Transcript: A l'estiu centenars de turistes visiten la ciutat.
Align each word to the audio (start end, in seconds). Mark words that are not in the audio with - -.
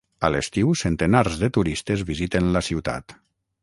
A 0.27 0.29
l'estiu 0.35 0.71
centenars 0.81 1.37
de 1.43 1.51
turistes 1.59 2.05
visiten 2.11 2.53
la 2.57 2.67
ciutat. 2.71 3.21